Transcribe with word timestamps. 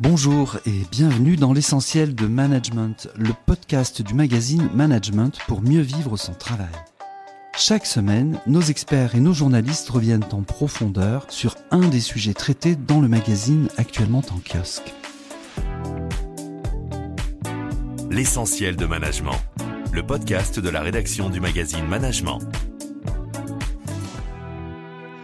Bonjour 0.00 0.56
et 0.66 0.82
bienvenue 0.90 1.36
dans 1.36 1.52
l'essentiel 1.52 2.16
de 2.16 2.26
Management, 2.26 3.08
le 3.16 3.30
podcast 3.46 4.02
du 4.02 4.12
magazine 4.12 4.68
Management 4.74 5.38
pour 5.46 5.62
mieux 5.62 5.82
vivre 5.82 6.16
son 6.16 6.34
travail. 6.34 6.74
Chaque 7.56 7.86
semaine, 7.86 8.40
nos 8.48 8.60
experts 8.60 9.14
et 9.14 9.20
nos 9.20 9.32
journalistes 9.32 9.88
reviennent 9.88 10.24
en 10.32 10.42
profondeur 10.42 11.26
sur 11.28 11.54
un 11.70 11.86
des 11.86 12.00
sujets 12.00 12.34
traités 12.34 12.74
dans 12.74 13.00
le 13.00 13.06
magazine 13.06 13.68
actuellement 13.76 14.22
en 14.32 14.40
kiosque. 14.40 14.92
L'essentiel 18.10 18.74
de 18.74 18.86
Management, 18.86 19.38
le 19.92 20.04
podcast 20.04 20.58
de 20.58 20.68
la 20.70 20.80
rédaction 20.80 21.30
du 21.30 21.38
magazine 21.38 21.86
Management. 21.86 22.40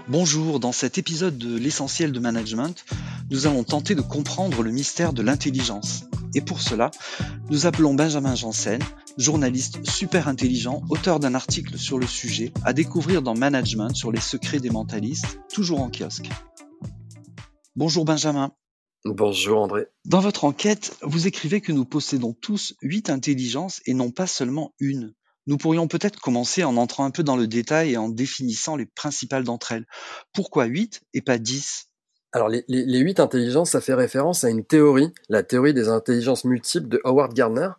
Bonjour, 0.06 0.60
dans 0.60 0.72
cet 0.72 0.96
épisode 0.96 1.38
de 1.38 1.56
l'essentiel 1.56 2.12
de 2.12 2.20
management, 2.20 2.84
nous 3.30 3.46
allons 3.46 3.64
tenter 3.64 3.94
de 3.94 4.00
comprendre 4.00 4.62
le 4.62 4.72
mystère 4.72 5.12
de 5.12 5.22
l'intelligence. 5.22 6.04
Et 6.34 6.40
pour 6.40 6.60
cela, 6.60 6.90
nous 7.48 7.66
appelons 7.66 7.94
Benjamin 7.94 8.34
Janssen, 8.34 8.82
journaliste 9.18 9.84
super 9.88 10.28
intelligent, 10.28 10.82
auteur 10.90 11.20
d'un 11.20 11.34
article 11.34 11.78
sur 11.78 11.98
le 11.98 12.06
sujet, 12.06 12.52
à 12.64 12.72
découvrir 12.72 13.22
dans 13.22 13.34
Management 13.34 13.94
sur 13.94 14.12
les 14.12 14.20
secrets 14.20 14.60
des 14.60 14.70
mentalistes, 14.70 15.38
toujours 15.52 15.80
en 15.80 15.90
kiosque. 15.90 16.28
Bonjour 17.76 18.04
Benjamin. 18.04 18.52
Bonjour 19.04 19.62
André. 19.62 19.86
Dans 20.04 20.20
votre 20.20 20.44
enquête, 20.44 20.96
vous 21.02 21.26
écrivez 21.26 21.60
que 21.60 21.72
nous 21.72 21.84
possédons 21.84 22.34
tous 22.34 22.74
huit 22.82 23.10
intelligences 23.10 23.80
et 23.86 23.94
non 23.94 24.10
pas 24.10 24.26
seulement 24.26 24.74
une. 24.78 25.14
Nous 25.46 25.56
pourrions 25.56 25.88
peut-être 25.88 26.20
commencer 26.20 26.64
en 26.64 26.76
entrant 26.76 27.04
un 27.04 27.10
peu 27.10 27.22
dans 27.22 27.36
le 27.36 27.46
détail 27.46 27.92
et 27.92 27.96
en 27.96 28.08
définissant 28.08 28.76
les 28.76 28.86
principales 28.86 29.44
d'entre 29.44 29.72
elles. 29.72 29.86
Pourquoi 30.32 30.66
8 30.66 31.00
et 31.14 31.22
pas 31.22 31.38
10 31.38 31.89
alors 32.32 32.48
les, 32.48 32.98
huit 32.98 33.18
intelligences, 33.18 33.70
ça 33.70 33.80
fait 33.80 33.94
référence 33.94 34.44
à 34.44 34.50
une 34.50 34.64
théorie, 34.64 35.12
la 35.28 35.42
théorie 35.42 35.74
des 35.74 35.88
intelligences 35.88 36.44
multiples 36.44 36.86
de 36.86 37.00
Howard 37.04 37.34
Gardner, 37.34 37.70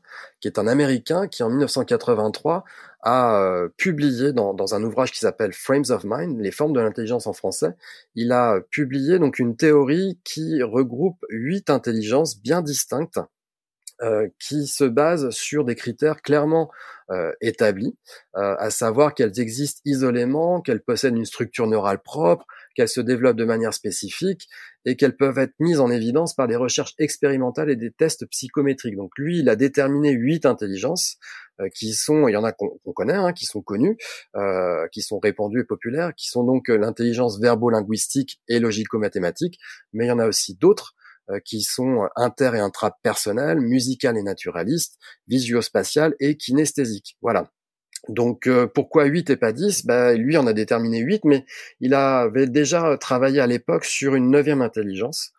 qui 0.41 0.47
est 0.49 0.59
un 0.59 0.67
Américain 0.67 1.27
qui 1.27 1.41
en 1.43 1.49
1983 1.49 2.65
a 3.03 3.41
euh, 3.41 3.69
publié 3.77 4.33
dans, 4.33 4.53
dans, 4.53 4.75
un 4.75 4.83
ouvrage 4.83 5.11
qui 5.11 5.19
s'appelle 5.19 5.53
Frames 5.53 5.85
of 5.89 6.03
Mind, 6.03 6.39
les 6.39 6.51
formes 6.51 6.73
de 6.73 6.81
l'intelligence 6.81 7.27
en 7.27 7.33
français, 7.33 7.75
il 8.15 8.31
a 8.31 8.59
publié 8.69 9.19
donc 9.19 9.39
une 9.39 9.55
théorie 9.55 10.19
qui 10.23 10.61
regroupe 10.61 11.25
huit 11.29 11.69
intelligences 11.69 12.39
bien 12.39 12.61
distinctes 12.61 13.19
euh, 14.03 14.27
qui 14.39 14.65
se 14.65 14.83
basent 14.83 15.29
sur 15.29 15.63
des 15.63 15.75
critères 15.75 16.23
clairement 16.23 16.71
euh, 17.11 17.33
établis, 17.39 17.95
euh, 18.35 18.55
à 18.57 18.71
savoir 18.71 19.13
qu'elles 19.13 19.39
existent 19.39 19.79
isolément, 19.85 20.59
qu'elles 20.61 20.81
possèdent 20.81 21.17
une 21.17 21.25
structure 21.25 21.67
neurale 21.67 22.01
propre, 22.01 22.47
qu'elles 22.73 22.89
se 22.89 22.99
développent 22.99 23.37
de 23.37 23.45
manière 23.45 23.75
spécifique 23.75 24.47
et 24.85 24.95
qu'elles 24.95 25.15
peuvent 25.15 25.37
être 25.37 25.53
mises 25.59 25.79
en 25.79 25.91
évidence 25.91 26.33
par 26.33 26.47
des 26.47 26.55
recherches 26.55 26.95
expérimentales 26.97 27.69
et 27.69 27.75
des 27.75 27.91
tests 27.91 28.25
psychométriques. 28.25 28.95
Donc 28.95 29.11
lui, 29.17 29.37
il 29.37 29.49
a 29.49 29.55
déterminé 29.55 30.13
huit 30.13 30.47
intelligences 30.47 31.17
qui 31.75 31.93
sont, 31.93 32.27
il 32.27 32.31
y 32.31 32.37
en 32.37 32.43
a 32.43 32.53
qu'on 32.53 32.79
connaît, 32.95 33.13
hein, 33.13 33.33
qui 33.33 33.45
sont 33.45 33.61
connues, 33.61 33.97
qui 34.91 35.01
sont 35.03 35.19
répandues 35.19 35.59
et 35.59 35.63
populaires, 35.63 36.15
qui 36.15 36.27
sont 36.27 36.43
donc 36.43 36.69
l'intelligence 36.69 37.39
verbo-linguistique 37.39 38.41
et 38.47 38.59
logico-mathématique, 38.59 39.59
mais 39.93 40.05
il 40.05 40.07
y 40.07 40.11
en 40.11 40.17
a 40.17 40.25
aussi 40.25 40.55
d'autres 40.55 40.95
euh, 40.95 41.00
qui 41.45 41.61
sont 41.61 42.07
inter- 42.15 42.51
et 42.55 42.59
intrapersonnelles, 42.59 43.59
musicales 43.59 44.17
et 44.17 44.23
naturalistes, 44.23 44.97
visio-spatiales 45.27 46.15
et 46.19 46.35
kinesthésiques. 46.37 47.17
Voilà. 47.21 47.51
Donc 48.09 48.47
euh, 48.47 48.67
pourquoi 48.67 49.05
8 49.05 49.29
et 49.29 49.37
pas 49.37 49.51
10 49.51 49.85
bah, 49.85 50.13
Lui 50.15 50.35
en 50.37 50.47
a 50.47 50.53
déterminé 50.53 50.99
8, 50.99 51.23
mais 51.25 51.45
il 51.79 51.93
avait 51.93 52.47
déjà 52.47 52.97
travaillé 52.97 53.39
à 53.39 53.47
l'époque 53.47 53.85
sur 53.85 54.15
une 54.15 54.31
neuvième 54.31 54.61
intelligence, 54.61 55.31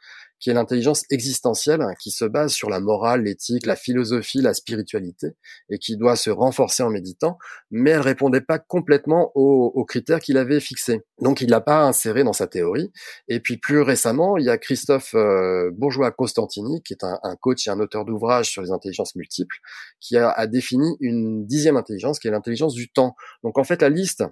qui 0.42 0.50
est 0.50 0.54
l'intelligence 0.54 1.04
existentielle, 1.08 1.86
qui 2.00 2.10
se 2.10 2.24
base 2.24 2.52
sur 2.52 2.68
la 2.68 2.80
morale, 2.80 3.22
l'éthique, 3.22 3.64
la 3.64 3.76
philosophie, 3.76 4.42
la 4.42 4.54
spiritualité, 4.54 5.28
et 5.70 5.78
qui 5.78 5.96
doit 5.96 6.16
se 6.16 6.30
renforcer 6.30 6.82
en 6.82 6.90
méditant, 6.90 7.38
mais 7.70 7.91
elle 7.91 8.00
répondait 8.00 8.41
pas 8.41 8.58
complètement 8.58 9.31
aux, 9.36 9.84
critères 9.84 10.19
qu'il 10.19 10.36
avait 10.38 10.58
fixés. 10.58 11.02
Donc 11.20 11.42
il 11.42 11.50
l'a 11.50 11.60
pas 11.60 11.84
inséré 11.84 12.25
dans 12.25 12.32
sa 12.32 12.48
théorie. 12.48 12.92
Et 13.28 13.38
puis 13.38 13.56
plus 13.56 13.82
récemment, 13.82 14.36
il 14.36 14.44
y 14.44 14.50
a 14.50 14.58
Christophe 14.58 15.14
euh, 15.14 15.70
Bourgeois-Constantini, 15.75 16.82
qui 16.82 16.92
est 16.92 17.04
un, 17.04 17.36
coach 17.41 17.69
et 17.69 17.70
un 17.70 17.78
auteur 17.78 18.04
d'ouvrages 18.04 18.50
sur 18.50 18.62
les 18.62 18.72
intelligences 18.72 19.14
multiples, 19.14 19.56
qui 20.00 20.16
a 20.16 20.47
défini 20.48 20.97
une 20.98 21.47
dixième 21.47 21.76
intelligence, 21.76 22.19
qui 22.19 22.26
est 22.26 22.32
l'intelligence 22.32 22.75
du 22.75 22.91
temps. 22.91 23.14
Donc 23.44 23.58
en 23.58 23.64
fait, 23.64 23.81
la 23.81 23.91
liste 23.91 24.25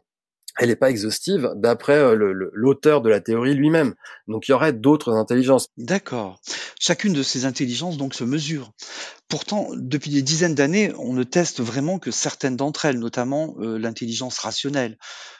elle 0.58 0.68
n'est 0.68 0.76
pas 0.76 0.90
exhaustive 0.90 1.52
d'après 1.56 1.98
euh, 1.98 2.14
l'auteur 2.52 3.02
de 3.02 3.08
la 3.08 3.20
théorie 3.20 3.54
lui-même. 3.54 3.94
Donc 4.28 4.48
il 4.48 4.52
y 4.52 4.54
aurait 4.54 4.72
d'autres 4.72 5.12
intelligences. 5.12 5.68
D'accord. 5.76 6.40
Chacune 6.78 7.12
de 7.12 7.22
ces 7.22 7.44
intelligences 7.44 7.96
donc 7.96 8.14
se 8.14 8.24
mesure. 8.24 8.72
Pourtant, 9.28 9.68
depuis 9.76 10.10
des 10.10 10.22
dizaines 10.22 10.56
d'années, 10.56 10.92
on 10.98 11.12
ne 11.12 11.22
teste 11.22 11.60
vraiment 11.60 12.00
que 12.00 12.10
certaines 12.10 12.56
d'entre 12.56 12.84
elles, 12.84 12.98
notamment 12.98 13.54
euh, 13.60 13.78
l'intelligence 13.78 14.38
rationnelle. 14.38 14.98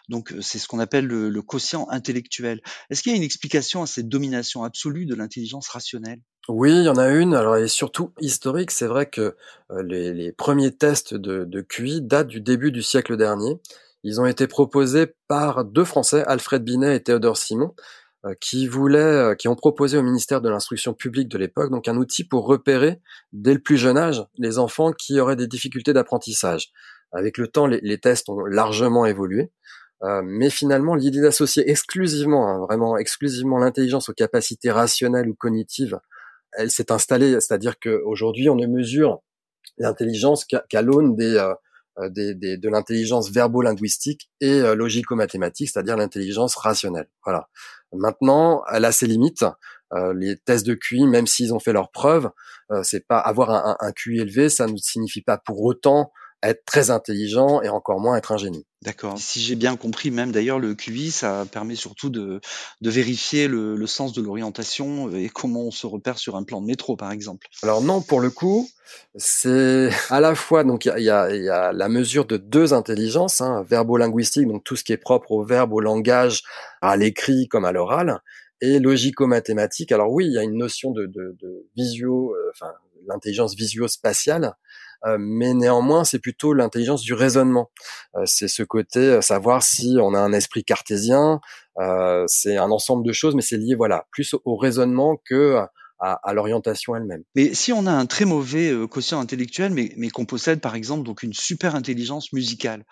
Donc 0.09 0.32
euh, 0.32 0.41
c'est 0.41 0.59
ce 0.59 0.69
qu'on 0.69 0.78
appelle 0.78 1.06
le, 1.06 1.42
quotient 1.42 1.88
intellectuel. 1.91 2.60
Est-ce 2.88 3.03
qu'il 3.03 3.10
y 3.10 3.15
a 3.15 3.19
une 3.19 3.25
explication 3.25 3.82
à 3.82 3.87
cette 3.87 4.09
domination 4.09 4.62
absolue 4.62 5.06
de 5.06 5.15
l'intelligence 5.15 5.69
rationnelle? 5.69 6.21
Oui, 6.48 6.71
il 6.71 6.84
y 6.84 6.88
en 6.88 6.97
a 6.97 7.09
une. 7.09 7.34
Alors, 7.34 7.56
elle 7.56 7.65
est 7.65 7.69
surtout 7.69 8.12
historique. 8.21 8.71
C'est 8.71 8.87
vrai 8.87 9.06
que 9.06 9.37
les, 9.84 10.32
premiers 10.32 10.75
tests 10.75 11.15
de, 11.15 11.44
de 11.44 11.60
QI 11.60 12.00
datent 12.00 12.28
du 12.28 12.41
début 12.41 12.72
du 12.72 12.82
siècle 12.82 13.16
dernier. 13.16 13.60
Ils 14.03 14.21
ont 14.21 14.27
été 14.27 14.47
proposés 14.47 15.15
par 15.28 15.65
deux 15.65 15.84
Français, 15.84 16.25
Alfred 16.27 16.65
Binet 16.65 16.97
et 16.97 17.03
Théodore 17.03 17.37
Simon, 17.37 17.75
euh, 18.27 18.34
qui 18.41 18.66
voulaient, 18.66 18.99
euh, 18.99 19.34
qui 19.34 19.49
ont 19.49 19.56
proposé 19.56 19.97
au 19.97 20.03
ministère 20.03 20.41
de 20.41 20.49
l'Instruction 20.50 20.93
publique 20.93 21.28
de 21.28 21.38
l'époque 21.38 21.71
donc 21.71 21.88
un 21.88 21.97
outil 21.97 22.22
pour 22.22 22.47
repérer 22.47 23.00
dès 23.33 23.55
le 23.55 23.60
plus 23.60 23.78
jeune 23.78 23.97
âge 23.97 24.22
les 24.37 24.59
enfants 24.59 24.93
qui 24.93 25.19
auraient 25.21 25.37
des 25.37 25.47
difficultés 25.47 25.94
d'apprentissage. 25.94 26.71
Avec 27.12 27.39
le 27.39 27.49
temps, 27.49 27.66
les, 27.66 27.99
tests 27.99 28.28
ont 28.28 28.44
largement 28.44 29.06
évolué, 29.06 29.50
euh, 30.03 30.22
mais 30.22 30.50
finalement, 30.50 30.94
l'idée 30.94 31.22
d'associer 31.22 31.71
exclusivement, 31.71 32.49
hein, 32.49 32.59
vraiment 32.59 32.97
exclusivement 32.99 33.59
l'intelligence 33.59 34.09
aux 34.10 34.15
capacités 34.15 34.71
rationnelles 34.71 35.28
ou 35.28 35.34
cognitives, 35.34 35.99
elle 36.53 36.71
s'est 36.71 36.93
installée. 36.93 37.33
C'est-à-dire 37.41 37.81
qu'aujourd'hui, 37.81 38.49
on 38.49 38.55
ne 38.55 38.66
mesure 38.66 39.22
l'intelligence 39.78 40.44
qu'à 40.44 40.83
l'aune 40.83 41.16
des 41.16 41.39
de 42.09 42.69
l'intelligence 42.69 43.31
verbo-linguistique 43.31 44.31
et 44.41 44.61
euh, 44.61 44.75
logico-mathématique, 44.75 45.71
c'est-à-dire 45.71 45.97
l'intelligence 45.97 46.56
rationnelle. 46.56 47.09
Voilà. 47.25 47.49
Maintenant, 47.93 48.62
elle 48.72 48.84
a 48.84 48.93
ses 48.93 49.06
limites. 49.06 49.44
Euh, 49.93 50.15
les 50.15 50.37
tests 50.37 50.66
de 50.66 50.75
QI, 50.75 51.06
même 51.06 51.27
s'ils 51.27 51.53
ont 51.53 51.59
fait 51.59 51.72
leurs 51.72 51.91
preuves, 51.91 52.31
c'est 52.84 53.05
pas 53.05 53.19
avoir 53.19 53.50
un, 53.50 53.77
un, 53.81 53.91
QI 53.91 54.21
élevé, 54.21 54.49
ça 54.49 54.69
ne 54.69 54.77
signifie 54.77 55.22
pas 55.22 55.39
pour 55.39 55.60
autant 55.62 56.12
être 56.43 56.65
très 56.65 56.91
intelligent 56.91 57.61
et 57.62 57.69
encore 57.69 58.01
moins 58.01 58.17
être 58.17 58.33
un 58.33 58.39
génie. 58.39 58.67
D'accord. 58.83 59.19
Si 59.19 59.41
j'ai 59.41 59.56
bien 59.56 59.77
compris, 59.77 60.11
même 60.11 60.33
d'ailleurs, 60.33 60.59
le 60.59 60.75
QI, 60.75 61.11
ça 61.11 61.45
permet 61.53 61.75
surtout 61.75 62.09
de, 62.09 62.41
de 62.81 62.91
vérifier 62.91 63.47
le, 63.47 63.77
le 63.77 63.87
sens 63.87 64.15
de 64.15 64.23
l'orientation 64.23 65.11
et 65.15 65.28
comment 65.28 65.65
on 65.65 65.71
se 65.71 65.87
repère 65.87 66.19
sur 66.19 66.37
un 66.37 66.45
plan 66.45 66.62
de 66.62 66.67
métro, 66.67 66.97
par 66.97 67.12
exemple. 67.12 67.47
Alors 67.62 67.83
non, 67.83 68.01
pour 68.01 68.21
le 68.21 68.31
coup, 68.31 68.67
c'est 69.17 69.91
à 70.09 70.21
la 70.21 70.34
fois 70.34 70.65
donc 70.65 70.87
il 70.87 71.03
y 71.03 71.11
a, 71.11 71.34
y 71.34 71.49
a, 71.51 71.73
la 71.73 71.89
mesure 71.91 72.25
de 72.25 72.39
deux 72.39 72.72
intelligences, 72.72 73.43
hein, 73.43 73.62
verbo-linguistique, 73.69 74.49
donc 74.49 74.65
tout 74.65 74.77
ce 74.77 74.84
qui 74.84 74.93
est 74.95 74.99
propre 74.99 75.33
au 75.33 75.45
verbe, 75.45 75.75
au 75.75 75.81
langage, 75.81 76.43
à 76.81 76.97
l'écrit 76.97 77.49
comme 77.49 77.67
à 77.67 77.72
l'oral, 77.72 78.21
et 78.62 78.78
logico-mathématique. 78.78 79.93
Alors 79.93 80.11
oui, 80.11 80.27
il 80.27 80.33
y 80.33 80.39
a 80.39 80.43
une 80.43 80.57
notion 80.57 80.91
de, 80.91 81.05
de, 81.05 81.37
de 81.39 81.67
visio, 81.77 82.34
euh, 82.34 82.51
enfin 82.55 82.72
l'intelligence 83.07 83.55
visio-spatiale 83.55 84.45
euh, 84.45 84.51
mais 85.19 85.55
néanmoins 85.55 86.05
c'est 86.05 86.19
plutôt 86.19 86.53
l'intelligence 86.53 87.03
du 87.03 87.15
raisonnement. 87.15 87.71
Euh, 88.16 88.22
c'est 88.27 88.49
ce 88.49 88.62
côté 88.62 89.00
euh, 89.00 89.21
savoir 89.21 89.62
si 89.62 89.97
on 90.00 90.15
a 90.15 90.21
un 90.21 90.33
esprit 90.33 90.65
cartésien, 90.65 91.41
c'est 92.27 92.59
un 92.59 92.71
ensemble 92.71 93.06
de 93.06 93.12
choses, 93.12 93.34
mais 93.34 93.41
c'est 93.41 93.56
lié 93.56 93.75
voilà 93.75 94.06
plus 94.12 94.34
au 94.44 94.56
raisonnement 94.56 95.19
que 95.25 95.56
à, 95.99 96.33
l'orientation 96.34 96.95
elle-même. 96.95 97.22
Mais 97.34 97.54
si 97.54 97.72
on 97.72 97.86
a 97.86 97.91
un 97.91 98.04
très 98.04 98.27
mauvais 98.27 98.74
quotient 98.91 99.19
intellectuel, 99.19 99.72
mais, 99.72 99.92
mais 99.97 100.10
qu'on 100.10 100.27
possède 100.27 100.60
par 100.60 100.74
exemple 100.74 101.04
donc 101.04 101.22
une 101.22 101.33
super 101.33 101.74
intelligence 101.74 102.34
musicale, 102.34 102.84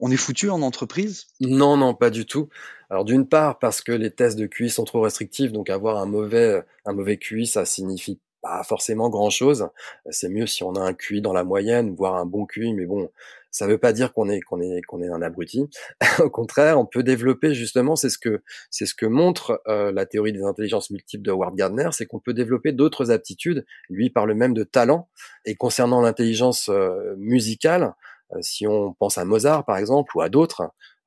on 0.00 0.10
est 0.10 0.16
foutu 0.16 0.50
en 0.50 0.62
entreprise? 0.62 1.26
Non, 1.40 1.76
non, 1.76 1.94
pas 1.94 2.10
du 2.10 2.26
tout. 2.26 2.48
Alors 2.90 3.04
d'une 3.04 3.28
part 3.28 3.58
parce 3.60 3.82
que 3.82 3.92
les 3.92 4.10
tests 4.10 4.38
de 4.38 4.46
QI 4.46 4.70
sont 4.70 4.84
trop 4.84 5.00
restrictifs, 5.00 5.52
donc 5.52 5.70
avoir 5.70 5.98
un 5.98 6.06
mauvais 6.06 6.62
un 6.86 6.92
mauvais 6.92 7.18
QI, 7.18 7.46
ça 7.46 7.64
signifie 7.64 8.20
pas 8.44 8.62
forcément 8.62 9.08
grand 9.08 9.30
chose. 9.30 9.68
C'est 10.10 10.28
mieux 10.28 10.46
si 10.46 10.62
on 10.62 10.74
a 10.74 10.80
un 10.80 10.92
QI 10.92 11.22
dans 11.22 11.32
la 11.32 11.44
moyenne, 11.44 11.94
voire 11.94 12.16
un 12.16 12.26
bon 12.26 12.44
QI, 12.44 12.74
mais 12.74 12.84
bon, 12.84 13.10
ça 13.50 13.66
veut 13.66 13.78
pas 13.78 13.92
dire 13.92 14.12
qu'on 14.12 14.28
est 14.28 14.40
qu'on 14.40 14.60
est 14.60 14.82
qu'on 14.82 15.00
est 15.00 15.08
un 15.08 15.22
abruti. 15.22 15.66
Au 16.18 16.28
contraire, 16.28 16.78
on 16.78 16.84
peut 16.84 17.02
développer 17.02 17.54
justement, 17.54 17.96
c'est 17.96 18.10
ce 18.10 18.18
que 18.18 18.42
c'est 18.70 18.84
ce 18.84 18.94
que 18.94 19.06
montre 19.06 19.62
euh, 19.66 19.92
la 19.92 20.04
théorie 20.04 20.32
des 20.32 20.42
intelligences 20.42 20.90
multiples 20.90 21.24
de 21.24 21.30
Howard 21.30 21.56
Gardner, 21.56 21.88
c'est 21.92 22.04
qu'on 22.04 22.20
peut 22.20 22.34
développer 22.34 22.72
d'autres 22.72 23.10
aptitudes. 23.10 23.64
Lui 23.88 24.10
parle 24.10 24.34
même 24.34 24.52
de 24.52 24.64
talent. 24.64 25.08
Et 25.46 25.54
concernant 25.54 26.02
l'intelligence 26.02 26.68
euh, 26.68 27.14
musicale, 27.16 27.94
euh, 28.32 28.38
si 28.42 28.66
on 28.66 28.92
pense 28.92 29.16
à 29.16 29.24
Mozart 29.24 29.64
par 29.64 29.78
exemple 29.78 30.16
ou 30.16 30.20
à 30.20 30.28
d'autres, 30.28 30.62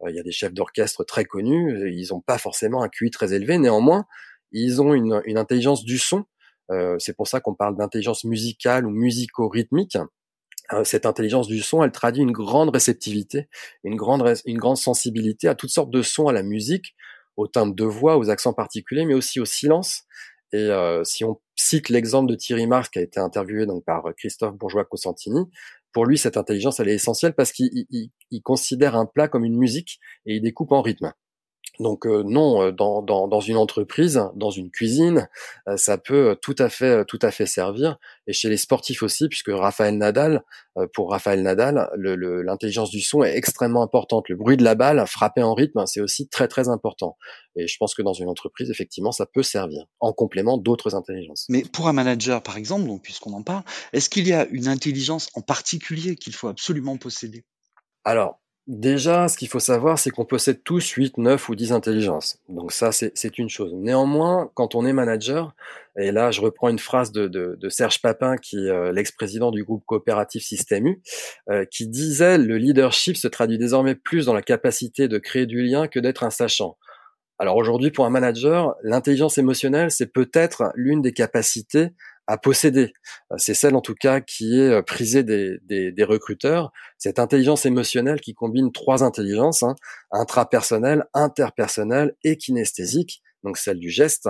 il 0.07 0.16
y 0.16 0.19
a 0.19 0.24
des 0.24 0.31
chefs 0.31 0.54
d'orchestre 0.54 1.04
très 1.04 1.25
connus, 1.25 1.92
ils 1.92 2.10
n'ont 2.12 2.22
pas 2.22 2.38
forcément 2.38 2.83
un 2.83 2.88
QI 2.88 3.10
très 3.10 3.33
élevé, 3.33 3.57
néanmoins 3.57 4.06
ils 4.51 4.81
ont 4.81 4.94
une, 4.94 5.22
une 5.25 5.38
intelligence 5.38 5.83
du 5.83 5.98
son 5.98 6.25
c'est 7.00 7.16
pour 7.16 7.28
ça 7.28 7.40
qu'on 7.40 7.54
parle 7.54 7.78
d'intelligence 7.78 8.24
musicale 8.24 8.86
ou 8.86 8.90
musico-rythmique. 8.90 9.98
cette 10.84 11.06
intelligence 11.06 11.48
du 11.48 11.62
son, 11.62 11.84
elle 11.84 11.92
traduit 11.92 12.24
une 12.24 12.31
grande 12.31 12.69
réceptivité, 12.69 13.48
une 13.84 13.96
grande, 13.96 14.34
une 14.46 14.58
grande 14.58 14.78
sensibilité 14.78 15.48
à 15.48 15.56
toutes 15.56 15.69
sortes 15.69 15.92
de 15.92 16.02
sons, 16.02 16.28
à 16.28 16.34
la 16.34 16.44
musique, 16.44 16.96
au 17.38 17.48
timbre 17.48 17.75
de 17.75 17.86
voix, 17.86 18.18
aux 18.18 18.30
accents 18.30 18.54
particuliers, 18.54 19.06
mais 19.06 19.14
aussi 19.14 19.40
au 19.40 19.46
silence. 19.46 20.04
Et 20.54 20.69
si 21.04 21.24
on 21.24 21.40
cite 21.56 21.90
l'exemple 21.90 22.30
de 22.30 22.36
Thierry 22.36 22.68
Marx 22.68 22.90
qui 22.90 23.00
a 23.00 23.02
été 23.02 23.19
interviewé 23.19 23.66
donc 23.66 23.86
par 23.86 24.04
Christophe 24.18 24.56
Bourgeois-Cosentini, 24.56 25.46
pour 25.94 26.06
lui, 26.06 26.18
cette 26.18 26.38
intelligence, 26.38 26.80
elle 26.80 26.90
est 26.90 26.96
essentielle 26.96 27.34
parce 27.34 27.52
qu'il 27.52 28.10
considère 28.44 28.96
un 28.96 29.06
plat 29.06 29.28
comme 29.28 29.46
une 29.46 29.58
musique 29.58 30.00
et 30.25 30.36
il 30.36 30.42
découpe 30.42 30.72
en 30.72 30.81
rythme. 30.81 31.12
Donc 31.79 32.07
euh, 32.07 32.24
non, 32.24 32.62
euh, 32.62 32.71
dans, 32.71 33.01
dans, 33.01 33.27
dans, 33.27 33.39
une 33.39 33.57
entreprise, 33.57 34.21
dans 34.35 34.50
une 34.50 34.71
cuisine, 34.71 35.27
euh, 35.68 35.77
ça 35.77 35.97
peut 35.97 36.38
tout 36.41 36.56
à 36.57 36.69
fait 36.69 37.06
tout 37.06 37.19
à 37.21 37.31
fait 37.31 37.45
servir. 37.45 37.97
Et 38.25 38.33
chez 38.33 38.50
les 38.50 38.57
sportifs 38.57 39.03
aussi, 39.03 39.27
puisque 39.27 39.51
Raphaël 39.51 39.97
Nadal, 39.97 40.44
pour 40.94 41.12
Raphaël 41.12 41.41
Nadal, 41.41 41.89
l'intelligence 41.95 42.89
du 42.89 43.01
son 43.01 43.24
est 43.24 43.35
extrêmement 43.35 43.81
importante. 43.81 44.29
Le 44.29 44.35
bruit 44.35 44.57
de 44.57 44.63
la 44.63 44.75
balle 44.75 45.03
frappé 45.07 45.41
en 45.41 45.53
rythme, 45.53 45.83
c'est 45.85 46.01
aussi 46.01 46.27
très 46.27 46.47
très 46.47 46.68
important. 46.68 47.18
Et 47.56 47.68
je 47.68 47.77
pense 47.80 47.95
que 47.95 48.01
dans 48.01 48.13
une 48.13 48.27
entreprise, 48.27 48.69
effectivement, 48.69 49.12
ça 49.12 49.25
peut 49.25 49.44
servir 49.44 49.85
en 50.00 50.13
complément 50.13 50.57
d'autres 50.57 50.95
intelligences. 50.95 51.45
Mais 51.50 51.63
pour 51.63 51.88
un 51.88 51.94
manager, 51.94 52.44
par 52.44 52.57
exemple, 52.57 52.85
donc 52.88 53.01
puisqu'on 53.01 53.33
en 53.33 53.44
parle, 53.44 53.63
est-ce 53.94 54.09
qu'il 54.09 54.27
y 54.27 54.33
a 54.33 54.45
une 54.47 54.68
intelligence 54.68 55.30
en 55.33 55.41
particulier 55.41 56.15
qu'il 56.15 56.33
faut 56.33 56.47
absolument 56.47 56.97
posséder? 56.97 57.45
Alors, 58.03 58.39
Déjà, 58.68 59.30
ce 59.30 59.38
qu'il 59.38 59.48
faut 59.48 59.62
savoir, 59.62 59.98
c'est 59.98 60.10
qu'on 60.10 60.25
possède 60.25 60.62
tous 60.62 60.86
8, 60.90 61.18
9 61.18 61.48
ou 61.48 61.56
10 61.56 61.72
intelligences. 61.72 62.38
Donc 62.50 62.74
ça, 62.74 62.92
c'est 62.92 63.38
une 63.38 63.48
chose. 63.48 63.74
Néanmoins, 63.74 64.52
quand 64.56 64.75
on 64.75 64.86
est 64.86 64.92
manager, 64.92 65.56
et 65.98 66.12
là, 66.12 66.31
je 66.31 66.42
reprends 66.42 66.68
une 66.68 66.78
phrase 66.78 67.14
de, 67.14 67.58
Serge 67.69 68.02
Papin, 68.02 68.36
qui 68.36 68.58
est 68.58 68.69
euh, 68.69 68.92
l'ex-président 68.92 69.52
du 69.52 69.64
groupe 69.64 69.86
coopératif 69.86 70.44
Système 70.44 70.86
U, 70.86 71.02
euh, 71.50 71.64
qui 71.64 71.88
disait 71.88 72.38
«Le 72.40 72.58
leadership 72.58 73.16
se 73.16 73.30
traduit 73.30 73.58
désormais 73.58 73.96
plus 73.96 74.25
dans 74.25 74.34
la 74.34 74.42
capacité 74.42 75.08
de 75.08 75.18
créer 75.18 75.46
du 75.46 75.64
lien 75.64 75.88
que 75.88 76.02
d'être 76.02 76.25
un 76.25 76.30
sachant». 76.30 76.78
Alors 77.40 77.56
aujourd'hui, 77.56 77.92
pour 77.92 78.06
un 78.06 78.10
manager, 78.10 78.75
l'intelligence 78.84 79.38
émotionnelle, 79.38 79.92
c'est 79.92 80.12
peut-être 80.12 80.72
l'une 80.75 81.02
des 81.02 81.14
capacités 81.14 81.92
à 82.27 82.38
posséder. 82.38 82.94
C'est 83.38 83.53
celle 83.53 83.75
en 83.75 83.81
tout 83.81 83.95
cas 83.95 84.19
qui 84.19 84.59
est 84.59 84.69
euh, 84.69 84.81
prisée 84.81 85.24
des, 85.24 86.03
recruteurs. 86.03 86.71
Cette 86.97 87.19
intelligence 87.19 87.65
émotionnelle 87.65 88.21
qui 88.21 88.33
combine 88.33 88.71
trois 88.71 89.03
intelligences, 89.03 89.63
hein, 89.63 89.75
intrapersonnelle, 90.12 91.06
interpersonnelle 91.13 92.15
et 92.24 92.38
kinesthésique, 92.38 93.21
donc 93.44 93.57
celle 93.57 93.79
du 93.79 93.89
geste, 93.89 94.29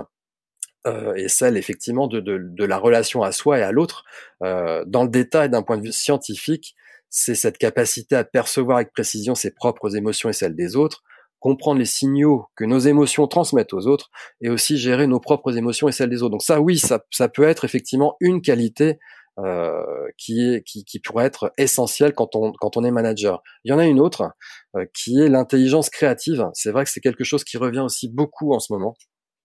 euh, 0.86 1.14
et 1.16 1.28
celle 1.28 1.58
effectivement 1.58 2.08
de, 2.08 2.64
la 2.64 2.78
relation 2.78 3.24
à 3.24 3.32
soi 3.32 3.60
et 3.60 3.64
à 3.64 3.72
l'autre. 3.72 4.06
Euh, 4.44 4.86
dans 4.86 5.04
le 5.04 5.10
détail, 5.10 5.50
d'un 5.50 5.64
point 5.64 5.78
de 5.78 5.84
vue 5.84 5.92
scientifique, 5.92 6.76
c'est 7.10 7.36
cette 7.36 7.58
capacité 7.58 8.16
à 8.16 8.24
percevoir 8.24 8.78
avec 8.78 8.94
précision 8.94 9.34
ses 9.34 9.52
propres 9.52 9.96
émotions 9.96 10.30
et 10.30 10.34
celles 10.34 10.56
des 10.56 10.76
autres, 10.76 11.04
comprendre 11.40 11.80
les 11.80 11.86
signaux 11.86 12.46
que 12.56 12.66
nos 12.66 12.80
émotions 12.80 13.28
transmettent 13.28 13.74
aux 13.74 13.88
autres 13.88 14.10
et 14.42 14.50
aussi 14.50 14.78
gérer 14.78 15.08
nos 15.08 15.20
propres 15.20 15.58
émotions 15.58 15.88
et 15.88 15.92
celles 15.92 16.10
des 16.10 16.24
autres. 16.24 16.32
Donc 16.32 16.44
ça, 16.44 16.60
oui, 16.62 16.78
ça, 16.78 17.04
ça 17.12 17.30
peut 17.30 17.44
être 17.44 17.66
effectivement 17.66 18.16
une 18.20 18.42
qualité 18.42 19.00
euh, 19.40 19.84
qui, 20.18 20.42
est, 20.42 20.64
qui, 20.64 21.00
pourrait 21.00 21.26
être 21.26 21.54
essentielle 21.60 22.14
quand 22.14 22.36
on, 22.36 22.54
quand 22.54 22.76
on 22.76 22.84
est 22.84 22.90
manager. 22.90 23.44
Il 23.64 23.70
y 23.70 23.74
en 23.74 23.78
a 23.78 23.86
une 23.86 24.00
autre 24.00 24.32
euh, 24.76 24.86
qui 24.96 25.20
est 25.20 25.30
l'intelligence 25.30 25.92
créative. 25.92 26.48
C'est 26.54 26.72
vrai 26.72 26.86
que 26.86 26.90
c'est 26.90 27.02
quelque 27.02 27.24
chose 27.24 27.44
qui 27.44 27.58
revient 27.58 27.82
aussi 27.82 28.10
beaucoup 28.10 28.54
en 28.54 28.60
ce 28.60 28.74
moment. 28.74 28.96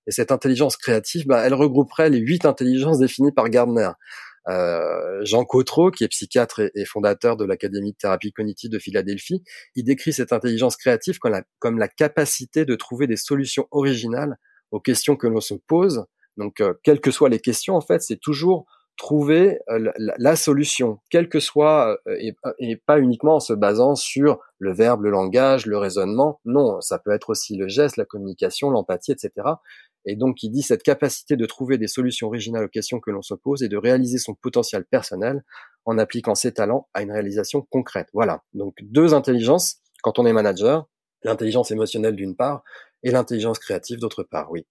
Et 0.06 0.10
cette 0.10 0.32
intelligence 0.32 0.78
créative, 0.78 1.26
bah, 1.26 1.42
elle 1.44 1.52
regrouperait 1.52 2.08
les 2.08 2.18
huit 2.18 2.46
intelligences 2.46 3.00
définies 3.00 3.32
par 3.32 3.50
Gardner. 3.50 3.90
Euh, 4.48 5.24
Jean 5.24 5.44
Cotreau, 5.44 5.90
qui 5.90 6.04
est 6.04 6.08
psychiatre 6.08 6.60
et, 6.74 6.84
fondateur 6.84 7.36
de 7.36 7.44
l'Académie 7.44 7.92
de 7.92 7.96
thérapie 7.96 8.32
cognitive 8.32 8.70
de 8.70 8.78
Philadelphie, 8.78 9.42
il 9.76 9.84
décrit 9.84 10.12
cette 10.12 10.32
intelligence 10.32 10.76
créative 10.76 11.18
comme 11.18 11.78
la, 11.78 11.88
capacité 11.88 12.64
de 12.64 12.74
trouver 12.74 13.06
des 13.06 13.16
solutions 13.16 13.68
originales 13.70 14.36
aux 14.70 14.80
questions 14.80 15.16
que 15.16 15.26
l'on 15.26 15.40
se 15.40 15.54
pose. 15.54 16.06
Donc, 16.36 16.60
euh, 16.60 16.74
quelles 16.82 17.00
que 17.00 17.10
soient 17.10 17.28
les 17.28 17.40
questions, 17.40 17.76
en 17.76 17.80
fait, 17.80 18.02
c'est 18.02 18.20
toujours 18.20 18.66
trouver 18.96 19.58
euh, 19.70 19.90
la, 19.96 20.36
solution, 20.36 20.98
quelle 21.10 21.28
que 21.28 21.40
soit, 21.40 21.98
et, 22.18 22.34
et, 22.58 22.76
pas 22.76 22.98
uniquement 22.98 23.36
en 23.36 23.40
se 23.40 23.52
basant 23.52 23.94
sur 23.94 24.38
le 24.58 24.72
verbe, 24.72 25.02
le 25.02 25.10
langage, 25.10 25.66
le 25.66 25.78
raisonnement. 25.78 26.40
Non, 26.44 26.80
ça 26.80 26.98
peut 26.98 27.10
être 27.10 27.30
aussi 27.30 27.56
le 27.56 27.68
geste, 27.68 27.96
la 27.96 28.04
communication, 28.04 28.70
l'empathie, 28.70 29.12
etc. 29.12 29.30
Et 30.04 30.16
donc, 30.16 30.42
il 30.42 30.50
dit 30.50 30.62
cette 30.62 30.82
capacité 30.82 31.36
de 31.36 31.46
trouver 31.46 31.78
des 31.78 31.86
solutions 31.86 32.26
originales 32.26 32.64
aux 32.64 32.68
questions 32.68 33.00
que 33.00 33.10
l'on 33.10 33.22
se 33.22 33.34
pose 33.34 33.62
et 33.62 33.68
de 33.68 33.76
réaliser 33.76 34.18
son 34.18 34.34
potentiel 34.34 34.84
personnel 34.84 35.44
en 35.84 35.98
appliquant 35.98 36.34
ses 36.34 36.52
talents 36.52 36.88
à 36.94 37.02
une 37.02 37.12
réalisation 37.12 37.62
concrète. 37.70 38.08
Voilà. 38.12 38.42
Donc, 38.54 38.76
deux 38.82 39.14
intelligences 39.14 39.76
quand 40.02 40.18
on 40.18 40.26
est 40.26 40.32
manager. 40.32 40.88
L'intelligence 41.24 41.70
émotionnelle 41.70 42.16
d'une 42.16 42.34
part 42.34 42.64
et 43.04 43.12
l'intelligence 43.12 43.60
créative 43.60 43.98
d'autre 43.98 44.24
part, 44.24 44.50
oui. 44.50 44.66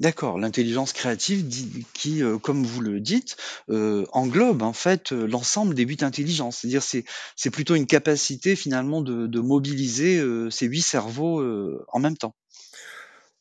D'accord, 0.00 0.38
l'intelligence 0.38 0.94
créative 0.94 1.46
qui, 1.92 2.22
euh, 2.22 2.38
comme 2.38 2.64
vous 2.64 2.80
le 2.80 3.00
dites, 3.00 3.36
euh, 3.68 4.06
englobe 4.12 4.62
en 4.62 4.72
fait 4.72 5.12
euh, 5.12 5.26
l'ensemble 5.26 5.74
des 5.74 5.82
huit 5.82 6.02
intelligences. 6.02 6.58
C'est-à-dire 6.58 6.82
c'est 6.82 7.04
c'est 7.36 7.50
plutôt 7.50 7.74
une 7.74 7.86
capacité 7.86 8.56
finalement 8.56 9.02
de 9.02 9.40
mobiliser 9.40 10.22
ces 10.50 10.66
huit 10.66 10.80
cerveaux 10.80 11.42
en 11.88 11.98
même 11.98 12.16
temps. 12.16 12.34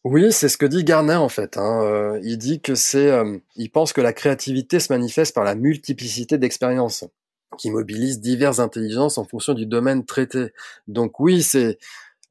Oui, 0.06 0.32
c'est 0.32 0.48
ce 0.48 0.58
que 0.58 0.66
dit 0.66 0.84
Garner 0.86 1.16
en 1.16 1.28
fait. 1.28 1.58
Hein. 1.58 1.82
Euh, 1.84 2.20
il 2.24 2.38
dit 2.38 2.62
que 2.62 2.74
c'est, 2.74 3.12
euh, 3.12 3.38
il 3.56 3.70
pense 3.70 3.92
que 3.92 4.00
la 4.00 4.14
créativité 4.14 4.80
se 4.80 4.94
manifeste 4.94 5.36
par 5.36 5.44
la 5.44 5.56
multiplicité 5.56 6.38
d'expériences 6.38 7.04
qui 7.58 7.70
mobilisent 7.70 8.22
diverses 8.22 8.60
intelligences 8.60 9.18
en 9.18 9.26
fonction 9.26 9.54
du 9.54 9.66
domaine 9.66 10.06
traité. 10.06 10.54
Donc 10.88 11.20
oui, 11.20 11.44
c'est, 11.44 11.78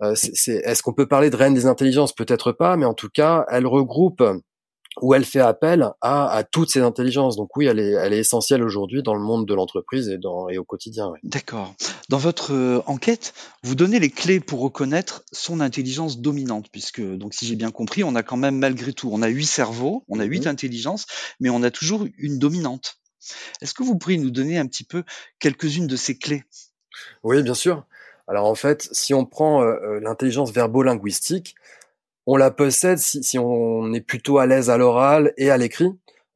euh, 0.03 0.15
c'est, 0.15 0.57
est-ce 0.65 0.83
qu'on 0.83 0.95
peut 0.95 1.09
parler 1.09 1.29
de 1.29 1.37
reine 1.37 1.55
des 1.55 1.67
intelligences? 1.67 2.15
Peut-être 2.15 2.53
pas, 2.53 2.77
mais 2.77 2.87
en 2.87 2.95
tout 2.95 3.11
cas, 3.11 3.45
elle 3.51 3.67
regroupe 3.67 4.23
où 5.01 5.15
elle 5.15 5.25
fait 5.25 5.41
appel 5.41 5.91
à, 6.01 6.29
à, 6.29 6.45
toutes 6.45 6.71
ces 6.71 6.81
intelligences. 6.81 7.37
Donc 7.37 7.57
oui, 7.57 7.67
elle 7.67 7.79
est, 7.79 7.93
elle 7.93 8.13
est 8.13 8.19
essentielle 8.19 8.63
aujourd'hui 8.63 9.03
dans 9.03 9.15
le 9.15 9.21
monde 9.21 9.47
de 9.47 9.55
l'entreprise 9.55 10.09
et, 10.09 10.19
dans, 10.19 10.49
et 10.49 10.59
au 10.59 10.65
quotidien. 10.65 11.13
D'accord. 11.23 11.75
Dans 12.09 12.19
votre 12.19 12.53
euh, 12.53 12.83
enquête, 12.87 13.35
vous 13.63 13.75
donnez 13.75 14.01
les 14.01 14.11
clés 14.11 14.41
pour 14.41 14.61
reconnaître 14.61 15.23
son 15.33 15.61
intelligence 15.61 16.19
dominante, 16.19 16.67
puisque 16.73 17.01
donc 17.01 17.35
si 17.35 17.47
j'ai 17.47 17.57
bien 17.57 17.71
compris, 17.71 18.03
on 18.03 18.15
a 18.15 18.23
quand 18.23 18.37
même 18.37 18.59
malgré 18.59 18.93
tout, 18.93 19.11
on 19.13 19.23
a 19.23 19.29
huit 19.29 19.47
cerveaux, 19.47 20.05
on 20.09 20.19
a 20.21 20.25
huit 20.25 20.43
mhm. 20.47 20.53
intelligences, 20.53 21.07
mais 21.41 21.51
on 21.51 21.63
a 21.63 21.71
toujours 21.71 22.07
une 22.19 22.39
dominante. 22.39 22.97
Est-ce 23.61 23.75
que 23.75 23.83
vous 23.83 23.97
pourriez 23.99 24.19
nous 24.19 24.31
donner 24.31 24.59
un 24.59 24.67
petit 24.67 24.85
peu 24.85 25.05
quelques-unes 25.39 25.87
de 25.87 25.97
ces 25.97 26.17
clés? 26.17 26.45
Oui, 27.23 27.43
bien 27.43 27.55
sûr. 27.55 27.85
Alors 28.27 28.47
en 28.47 28.55
fait, 28.55 28.89
si 28.93 29.15
on 29.15 29.25
prend 29.25 29.63
euh, 29.63 29.75
euh, 29.83 30.01
l'intelligence 30.01 30.53
verbo-linguistique, 30.53 31.55
on 32.31 32.37
la 32.37 32.51
possède 32.51 32.99
si, 32.99 33.39
on 33.39 33.91
est 33.95 34.03
plutôt 34.03 34.37
à 34.37 34.47
l'aise 34.47 34.69
à 34.69 34.77
l'oral 34.77 35.33
et 35.39 35.49
à 35.49 35.57
l'écrit. 35.57 35.87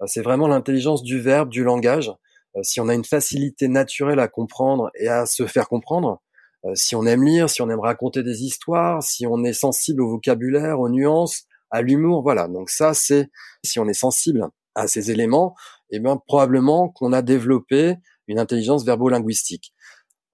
Euh, 0.01 0.07
c'est 0.07 0.23
vraiment 0.23 0.49
l'intelligence 0.49 1.03
du 1.03 1.21
verbe, 1.21 1.51
du 1.51 1.65
langage. 1.65 2.11
Euh, 2.57 2.63
si 2.63 2.81
on 2.81 2.89
a 2.89 2.95
une 2.95 3.05
facilité 3.05 3.69
naturelle 3.69 4.19
à 4.19 4.27
comprendre 4.27 4.91
et 4.99 5.09
à 5.09 5.27
se 5.27 5.47
faire 5.47 5.69
comprendre, 5.69 6.23
euh, 6.65 6.75
si 6.75 6.97
on 6.97 7.05
aime 7.05 7.23
lire, 7.23 7.51
si 7.51 7.61
on 7.61 7.69
aime 7.69 7.81
raconter 7.81 8.23
des 8.23 8.43
histoires, 8.43 9.03
si 9.03 9.27
on 9.27 9.45
est 9.45 9.53
sensible 9.53 10.01
au 10.01 10.09
vocabulaire, 10.09 10.81
aux 10.81 10.89
nuances, 10.89 11.43
à 11.71 11.83
l'humour, 11.83 12.23
voilà. 12.23 12.49
Donc 12.49 12.71
ça, 12.71 12.95
c'est 12.95 13.29
si 13.63 13.79
on 13.79 13.87
est 13.87 13.93
sensible 13.93 14.49
à 14.75 14.89
ces 14.89 15.11
éléments, 15.11 15.55
eh 15.91 16.01
bien 16.01 16.17
probablement 16.27 16.89
qu'on 16.89 17.13
a 17.13 17.21
développé 17.21 17.97
une 18.29 18.39
intelligence 18.39 18.87
verbo-linguistique. 18.87 19.75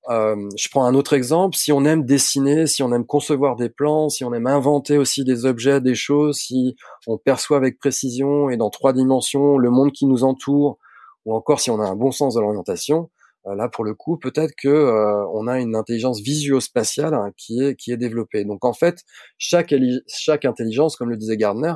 Euh, 0.09 0.49
je 0.57 0.69
prends 0.71 0.85
un 0.87 0.95
autre 0.95 1.13
exemple. 1.13 1.57
Si 1.57 1.71
on 1.73 1.85
aime 1.85 2.05
dessiner, 2.05 2.67
si 2.67 2.83
on 2.83 2.93
aime 2.93 3.05
concevoir 3.05 3.57
des 3.57 3.69
plans, 3.69 4.09
si 4.09 4.25
on 4.25 4.33
aime 4.33 4.47
inventer 4.47 4.97
aussi 4.97 5.25
des 5.25 5.45
objets, 5.45 5.81
des 5.81 5.95
choses, 5.95 6.39
si 6.39 6.77
on 7.07 7.19
perçoit 7.19 7.59
avec 7.59 7.79
précision 7.79 8.49
et 8.49 8.57
dans 8.57 8.71
trois 8.71 8.93
dimensions 8.93 9.59
le 9.59 9.71
monde 9.71 9.93
qui 9.93 10.07
nous 10.07 10.25
entoure, 10.25 10.79
ou 11.27 11.35
encore 11.35 11.61
si 11.61 11.71
on 11.71 11.81
a 11.81 11.87
un 11.87 11.97
bon 11.97 12.11
sens 12.11 12.35
de 12.35 12.41
l'orientation, 12.41 13.11
euh, 13.47 13.55
là 13.55 13.69
pour 13.69 13.85
le 13.85 13.95
coup, 13.95 14.17
peut-être 14.17 14.55
que 14.57 14.69
euh, 14.69 15.27
on 15.35 15.47
a 15.47 15.61
une 15.61 15.77
intelligence 15.77 16.21
visuospatiale 16.21 17.13
hein, 17.13 17.31
qui 17.37 17.63
est 17.63 17.77
qui 17.77 17.93
est 17.93 17.99
développée. 17.99 18.45
Donc 18.45 18.65
en 18.65 18.73
fait, 18.73 19.03
chaque 19.37 19.75
chaque 20.07 20.47
intelligence, 20.47 20.97
comme 20.97 21.11
le 21.11 21.17
disait 21.19 21.37
Gardner, 21.37 21.75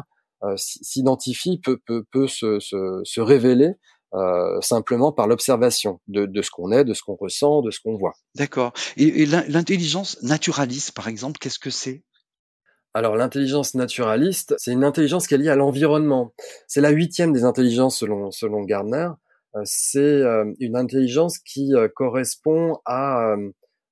s'identifie 0.56 1.60
peut 1.60 1.78
peut 1.86 2.04
peut 2.10 2.26
se, 2.26 2.58
se, 2.58 3.00
se 3.04 3.20
révéler 3.20 3.74
euh, 4.14 4.60
simplement 4.60 5.12
par 5.12 5.26
l'observation 5.26 6.00
de, 6.06 6.26
de, 6.26 6.42
ce 6.42 6.50
qu'on 6.50 6.70
est, 6.70 6.84
de 6.84 6.94
ce 6.94 7.02
qu'on 7.02 7.16
ressent, 7.16 7.62
de 7.62 7.70
ce 7.70 7.80
qu'on 7.80 7.96
voit. 7.96 8.12
D'accord. 8.34 8.72
Et, 8.96 9.22
et 9.22 9.26
l'intelligence 9.26 10.22
naturaliste, 10.22 10.92
par 10.92 11.08
exemple, 11.08 11.38
qu'est-ce 11.38 11.58
que 11.58 11.70
c'est? 11.70 12.04
Alors 12.94 13.16
l'intelligence 13.16 13.74
naturaliste, 13.74 14.54
c'est 14.58 14.72
une 14.72 14.84
intelligence 14.84 15.26
qui 15.26 15.32
est 15.34 15.38
liée 15.38 15.48
à 15.48 15.56
l'environnement. 15.56 16.34
C'est 16.68 16.82
la 16.82 16.90
huitième 16.90 17.32
des 17.32 17.44
intelligences 17.44 17.98
selon, 17.98 18.30
selon 18.30 18.60
Gardner. 18.64 19.08
Euh, 19.56 19.62
c'est 19.64 19.98
euh, 19.98 20.44
une 20.60 20.76
intelligence 20.76 21.38
qui 21.38 21.72
correspond 21.96 22.78
à, 22.84 23.34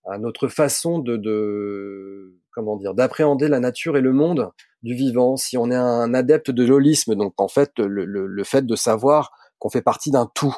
à 0.05 0.19
notre 0.19 0.49
façon 0.49 0.99
de, 0.99 1.17
de 1.17 2.39
comment 2.53 2.77
dire 2.77 2.93
d'appréhender 2.93 3.49
la 3.49 3.61
nature 3.61 3.97
et 3.97 4.03
le 4.03 4.13
monde 4.13 4.51
du 4.83 4.95
vivant. 4.95 5.37
Si 5.37 5.57
on 5.57 5.71
est 5.71 5.77
un 5.77 6.13
adepte 6.13 6.51
de 6.51 6.65
l'holisme, 6.65 7.15
donc 7.15 7.33
en 7.39 7.49
fait 7.49 7.73
le, 7.79 8.05
le, 8.05 8.27
le 8.27 8.45
fait 8.45 8.67
de 8.67 8.77
savoir 8.77 9.33
qu'on 9.61 9.71
fait 9.71 9.83
partie 9.83 10.11
d'un 10.11 10.29
tout 10.35 10.57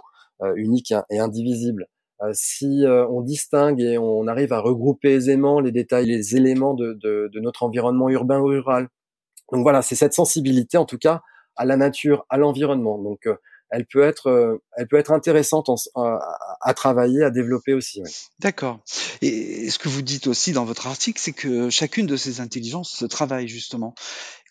unique 0.56 0.94
et 1.10 1.18
indivisible. 1.18 1.86
si 2.32 2.84
on 2.86 3.20
distingue 3.20 3.80
et 3.80 3.98
on 3.98 4.26
arrive 4.26 4.54
à 4.54 4.60
regrouper 4.60 5.12
aisément 5.12 5.60
les 5.60 5.72
détails, 5.72 6.06
les 6.06 6.34
éléments 6.36 6.72
de, 6.72 6.94
de, 6.94 7.28
de 7.30 7.40
notre 7.40 7.62
environnement 7.62 8.08
urbain 8.08 8.40
ou 8.40 8.46
rural. 8.46 8.88
Donc 9.52 9.62
voilà, 9.62 9.82
c'est 9.82 9.96
cette 9.96 10.14
sensibilité 10.14 10.78
en 10.78 10.86
tout 10.86 10.98
cas 10.98 11.20
à 11.56 11.66
la 11.66 11.76
nature, 11.76 12.24
à 12.30 12.38
l'environnement. 12.38 12.98
Donc 12.98 13.26
elle 13.72 13.86
peut 13.86 14.02
être, 14.02 14.28
euh, 14.28 14.62
elle 14.76 14.86
peut 14.86 14.98
être 14.98 15.12
intéressante 15.12 15.70
à, 15.94 16.74
travailler, 16.74 17.24
à 17.24 17.30
développer 17.30 17.72
aussi. 17.72 18.02
D'accord. 18.38 18.80
Et 19.22 19.70
ce 19.70 19.78
que 19.78 19.88
vous 19.88 20.02
dites 20.02 20.26
aussi 20.26 20.52
dans 20.52 20.66
votre 20.66 20.86
article, 20.86 21.18
c'est 21.20 21.32
que 21.32 21.70
chacune 21.70 22.06
de 22.06 22.16
ces 22.16 22.40
intelligences 22.40 22.90
se 22.90 23.06
travaille 23.06 23.48
justement. 23.48 23.94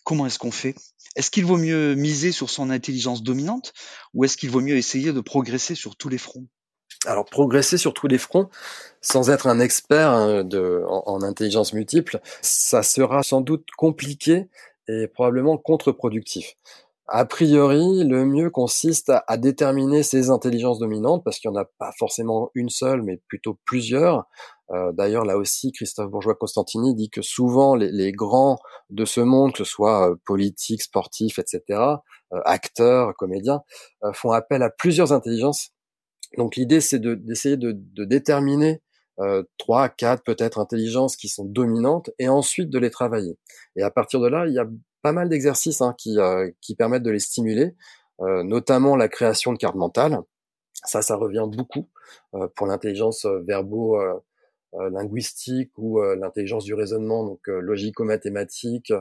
Comment 0.04 0.26
est-ce 0.26 0.40
qu'on 0.40 0.50
fait? 0.50 0.74
Est-ce 1.16 1.30
qu'il 1.30 1.44
vaut 1.44 1.58
mieux 1.58 1.94
miser 1.94 2.32
sur 2.32 2.50
son 2.50 2.70
intelligence 2.70 3.22
dominante 3.22 3.72
ou 4.14 4.24
est-ce 4.24 4.36
qu'il 4.36 4.50
vaut 4.50 4.60
mieux 4.60 4.76
essayer 4.76 5.12
de 5.12 5.20
progresser 5.20 5.74
sur 5.74 5.96
tous 5.96 6.08
les 6.08 6.18
fronts? 6.18 6.46
Alors 7.04 7.24
progresser 7.24 7.78
sur 7.78 7.94
tous 7.94 8.06
les 8.06 8.18
fronts, 8.18 8.48
sans 9.00 9.30
être 9.30 9.48
un 9.48 9.58
expert 9.58 10.10
hein, 10.10 10.48
en, 10.86 11.22
intelligence 11.22 11.72
multiple, 11.72 12.20
ça 12.42 12.82
sera 12.82 13.22
sans 13.22 13.40
doute 13.40 13.66
compliqué 13.76 14.48
et 14.88 15.08
probablement 15.08 15.58
contre-productif. 15.58 16.54
A 17.08 17.24
priori, 17.24 18.04
le 18.04 18.24
mieux 18.24 18.50
consiste 18.50 19.12
à, 19.26 19.36
déterminer 19.36 20.02
ces 20.02 20.30
intelligences 20.30 20.78
dominantes, 20.78 21.24
parce 21.24 21.38
qu'il 21.38 21.50
n'y 21.50 21.58
en 21.58 21.60
a 21.60 21.68
pas 21.78 21.92
forcément 21.98 22.50
une 22.54 22.70
seule, 22.70 23.02
mais 23.02 23.20
plutôt 23.28 23.58
plusieurs. 23.64 24.26
Euh, 24.72 24.92
d'ailleurs, 24.92 25.24
là 25.24 25.36
aussi, 25.36 25.72
Christophe 25.72 26.10
Bourgeois-Constantini 26.10 26.94
dit 26.94 27.10
que 27.10 27.22
souvent 27.22 27.74
les, 27.74 28.12
grands 28.12 28.58
de 28.90 29.04
ce 29.04 29.20
monde, 29.20 29.52
que 29.52 29.58
ce 29.58 29.64
soit 29.64 30.10
euh, 30.10 30.14
politiques, 30.24 30.82
sportifs, 30.82 31.38
etc., 31.38 31.62
euh, 32.32 32.40
acteurs, 32.44 33.14
comédiens, 33.16 33.62
font 34.14 34.32
appel 34.32 34.62
à 34.62 34.70
plusieurs 34.70 35.12
intelligences. 35.12 35.70
Donc 36.38 36.56
l'idée, 36.56 36.80
c'est 36.80 36.98
d'essayer 36.98 37.58
de, 37.58 37.72
de, 37.72 38.04
déterminer 38.04 38.82
trois, 39.58 39.88
quatre 39.90 40.24
peut-être 40.24 40.58
intelligences 40.58 41.16
qui 41.16 41.28
sont 41.28 41.44
dominantes, 41.44 42.10
et 42.18 42.28
ensuite 42.28 42.70
de 42.70 42.78
les 42.78 42.90
travailler. 42.90 43.38
Et 43.76 43.82
à 43.82 43.90
partir 43.90 44.18
de 44.20 44.26
là, 44.26 44.46
il 44.46 44.54
y 44.54 44.58
a 44.58 44.66
pas 45.02 45.12
mal 45.12 45.28
d'exercices 45.28 45.80
hein, 45.80 45.94
qui, 45.98 46.18
euh, 46.18 46.50
qui 46.60 46.74
permettent 46.74 47.02
de 47.02 47.10
les 47.10 47.18
stimuler, 47.18 47.74
euh, 48.20 48.42
notamment 48.44 48.96
la 48.96 49.08
création 49.08 49.52
de 49.52 49.58
cartes 49.58 49.74
mentales. 49.74 50.18
Ça, 50.84 51.02
ça 51.02 51.16
revient 51.16 51.46
beaucoup 51.46 51.88
euh, 52.34 52.48
pour 52.56 52.66
l'intelligence 52.66 53.26
verbo 53.46 54.00
linguistique 54.90 55.70
ou 55.76 56.00
l'intelligence 56.00 56.64
du 56.64 56.74
raisonnement, 56.74 57.24
donc 57.24 57.40
logico-mathématique, 57.46 58.92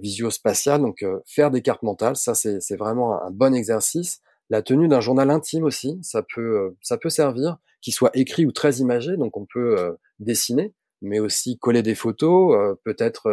visio-spatial. 0.00 0.80
Donc 0.80 1.04
faire 1.26 1.50
des 1.50 1.62
cartes 1.62 1.82
mentales, 1.82 2.16
ça 2.16 2.34
c'est 2.34 2.76
vraiment 2.76 3.22
un, 3.22 3.30
bon 3.30 3.54
exercice. 3.54 4.20
La 4.50 4.60
tenue 4.60 4.88
d'un 4.88 5.00
journal 5.00 5.30
intime 5.30 5.64
aussi, 5.64 5.98
ça 6.02 6.22
peut 6.34 6.74
ça 6.82 6.98
peut 6.98 7.08
servir, 7.08 7.56
qu'il 7.80 7.94
soit 7.94 8.10
écrit 8.14 8.44
ou 8.44 8.52
très 8.52 8.76
imagé. 8.76 9.16
Donc 9.16 9.36
on 9.36 9.46
peut 9.46 9.96
dessiner, 10.18 10.74
mais 11.00 11.20
aussi 11.20 11.58
coller 11.58 11.82
des 11.82 11.94
photos, 11.94 12.76
peut-être 12.84 13.30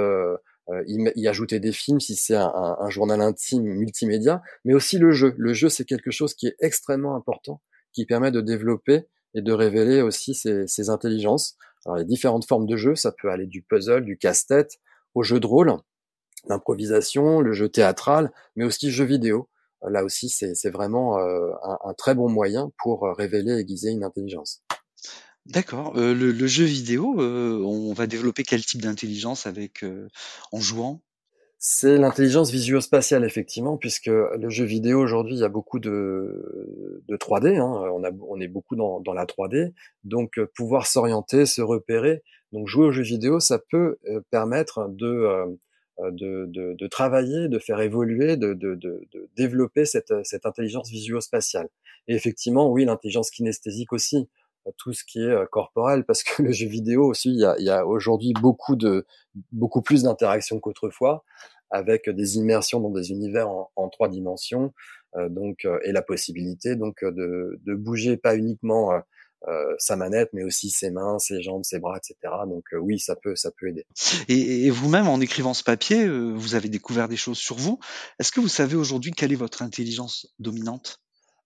euh, 0.71 0.83
y, 0.87 1.27
ajouter 1.27 1.59
des 1.59 1.71
films 1.71 1.99
si 1.99 2.15
c'est 2.15 2.35
un, 2.35 2.77
un, 2.79 2.89
journal 2.89 3.21
intime 3.21 3.63
multimédia, 3.63 4.43
mais 4.65 4.75
aussi 4.75 4.99
le 4.99 5.11
jeu. 5.11 5.33
Le 5.37 5.53
jeu, 5.53 5.67
c'est 5.67 5.85
quelque 5.85 6.11
chose 6.11 6.35
qui 6.35 6.47
est 6.47 6.55
extrêmement 6.59 7.15
important, 7.15 7.61
qui 7.91 8.05
permet 8.05 8.29
de 8.31 8.41
développer 8.41 9.07
et 9.33 9.41
de 9.41 9.51
révéler 9.51 10.01
aussi 10.01 10.33
ses, 10.33 10.67
ses 10.67 10.89
intelligences. 10.89 11.57
Alors, 11.85 11.97
a 11.97 12.03
différentes 12.03 12.45
formes 12.45 12.65
de 12.65 12.75
jeu, 12.75 12.95
ça 12.95 13.11
peut 13.11 13.29
aller 13.29 13.47
du 13.47 13.61
puzzle, 13.61 14.03
du 14.03 14.17
casse-tête, 14.17 14.79
au 15.15 15.23
jeu 15.23 15.39
de 15.39 15.47
rôle, 15.47 15.73
l'improvisation, 16.47 17.39
le 17.41 17.53
jeu 17.53 17.69
théâtral, 17.69 18.31
mais 18.55 18.65
aussi 18.65 18.91
jeu 18.91 19.05
vidéo. 19.05 19.49
Là 19.87 20.03
aussi, 20.03 20.29
c'est 20.29 20.69
vraiment 20.69 21.19
euh, 21.19 21.51
un, 21.63 21.77
un, 21.85 21.93
très 21.93 22.13
bon 22.13 22.29
moyen 22.29 22.69
pour 22.83 23.03
révéler 23.17 23.53
et 23.53 23.59
aiguiser 23.59 23.91
une 23.91 24.03
intelligence. 24.03 24.61
D'accord, 25.45 25.93
le 25.95 26.13
le 26.13 26.47
jeu 26.47 26.65
vidéo, 26.65 27.15
on 27.17 27.93
va 27.93 28.05
développer 28.05 28.43
quel 28.43 28.63
type 28.63 28.81
d'intelligence 28.81 29.47
avec, 29.47 29.85
en 30.51 30.59
jouant? 30.59 31.01
C'est 31.61 31.97
l'intelligence 31.97 32.51
visuospatiale 32.51 33.25
effectivement, 33.25 33.75
puisque 33.75 34.05
le 34.07 34.49
jeu 34.49 34.63
vidéo 34.63 35.01
aujourd'hui, 35.01 35.35
il 35.35 35.39
y 35.39 35.43
a 35.43 35.49
beaucoup 35.49 35.79
de 35.79 37.01
de 37.05 37.17
3D, 37.17 37.57
hein, 37.57 37.91
on 37.93 38.03
a 38.05 38.11
on 38.29 38.39
est 38.39 38.47
beaucoup 38.47 38.77
dans 38.77 39.01
dans 39.01 39.11
la 39.13 39.25
3D, 39.25 39.73
donc 40.05 40.39
pouvoir 40.55 40.87
s'orienter, 40.87 41.45
se 41.45 41.61
repérer, 41.61 42.23
donc 42.53 42.67
jouer 42.69 42.85
aux 42.85 42.91
jeux 42.91 43.03
vidéo, 43.03 43.41
ça 43.41 43.59
peut, 43.59 43.97
permettre 44.31 44.87
de, 44.89 45.57
de 45.99 46.45
de 46.45 46.75
de 46.75 46.87
travailler, 46.87 47.49
de 47.49 47.59
faire 47.59 47.81
évoluer, 47.81 48.37
de 48.37 48.53
de 48.53 48.77
développer 49.35 49.83
cette, 49.83 50.13
cette 50.23 50.45
intelligence 50.45 50.89
visuospatiale. 50.89 51.67
Et 52.07 52.15
effectivement, 52.15 52.71
oui, 52.71 52.85
l'intelligence 52.85 53.31
kinesthésique 53.31 53.91
aussi 53.91 54.29
tout 54.77 54.93
ce 54.93 55.03
qui 55.03 55.19
est 55.19 55.31
euh, 55.31 55.45
corporel 55.45 56.05
parce 56.05 56.23
que 56.23 56.43
le 56.43 56.51
jeu 56.51 56.67
vidéo 56.67 57.05
aussi 57.05 57.29
il 57.29 57.39
y 57.39 57.69
a, 57.69 57.85
aujourd'hui 57.85 58.33
beaucoup 58.33 58.75
de 58.75 59.05
beaucoup 59.51 59.81
plus 59.81 60.03
d'interactions 60.03 60.59
qu'autrefois 60.59 61.23
avec 61.71 62.09
des 62.09 62.37
immersions 62.37 62.79
dans 62.79 62.89
des 62.89 63.11
univers 63.11 63.49
en, 63.49 63.89
trois 63.89 64.09
dimensions 64.09 64.73
euh, 65.15 65.29
donc 65.29 65.65
euh, 65.65 65.79
et 65.83 65.91
la 65.91 66.01
possibilité 66.01 66.75
donc 66.75 67.03
de, 67.03 67.59
de 67.63 67.75
bouger 67.75 68.17
pas 68.17 68.35
uniquement 68.35 68.91
euh, 69.47 69.75
sa 69.77 69.95
manette 69.95 70.29
mais 70.33 70.43
aussi 70.43 70.69
ses 70.69 70.91
mains 70.91 71.19
ses 71.19 71.41
jambes 71.41 71.63
ses 71.63 71.79
bras 71.79 71.97
etc 71.97 72.33
donc 72.47 72.65
oui 72.73 72.99
ça 72.99 73.15
peut 73.15 73.35
ça 73.35 73.51
peut 73.51 73.69
aider. 73.69 73.85
Et 74.27 74.69
vous-même 74.69 75.07
en 75.07 75.21
écrivant 75.21 75.53
ce 75.53 75.63
papier 75.63 76.07
vous 76.07 76.55
avez 76.55 76.69
découvert 76.69 77.07
des 77.07 77.17
choses 77.17 77.37
sur 77.37 77.55
vous. 77.55 77.79
Est-ce 78.19 78.31
que 78.31 78.39
vous 78.39 78.49
savez 78.49 78.75
aujourd'hui 78.75 79.11
quelle 79.11 79.31
est 79.31 79.35
votre 79.35 79.61
intelligence 79.61 80.27
dominante? 80.39 80.99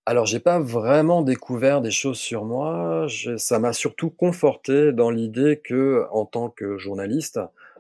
Alors, 0.06 0.26
j'ai 0.26 0.40
pas 0.40 0.60
vraiment 0.60 1.22
découvert 1.22 1.82
des 1.82 1.92
choses 1.92 2.18
sur 2.18 2.44
moi. 2.44 3.08
ça 3.38 3.60
m'a 3.60 3.72
surtout 3.72 4.10
conforté 4.10 4.92
dans 4.92 5.10
l'idée 5.10 5.62
que, 5.64 6.06
en 6.12 6.26
tant 6.26 6.50
que 6.50 6.78
journaliste, 6.78 7.40